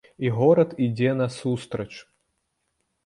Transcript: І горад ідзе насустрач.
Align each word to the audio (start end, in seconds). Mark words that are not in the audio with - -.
І 0.27 0.29
горад 0.37 0.69
ідзе 0.87 1.11
насустрач. 1.19 1.91